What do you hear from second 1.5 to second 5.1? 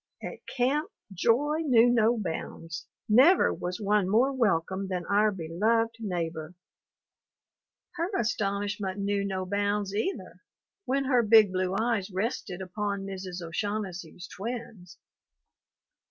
knew no bounds. Never was one more welcome than